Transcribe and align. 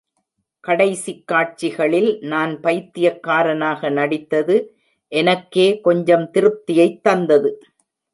கடைசிக்காட்சிகளில் 0.63 2.21
நான் 2.21 2.53
பைத்தியக்காரனாக 2.61 3.89
நடித்தது, 3.89 4.55
எனக்கே 5.11 5.81
கொஞ்சம் 5.81 6.25
திருப்தியைத் 6.33 7.03
தந்தது. 7.03 7.51